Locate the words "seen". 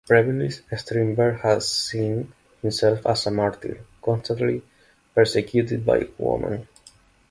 1.61-2.33